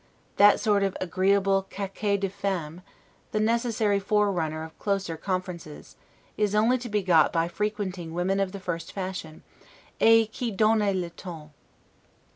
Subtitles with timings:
[0.37, 2.81] That sort of agreeable 'caquet de femmes',
[3.31, 5.95] the necessary fore runners of closer conferences,
[6.37, 9.43] is only to be got by frequenting women of the first fashion,
[9.99, 11.51] 'et, qui donnent le ton'.